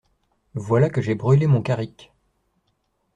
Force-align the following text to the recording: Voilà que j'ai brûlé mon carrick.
Voilà 0.55 0.89
que 0.89 0.99
j'ai 0.99 1.13
brûlé 1.13 1.45
mon 1.45 1.61
carrick. 1.61 2.11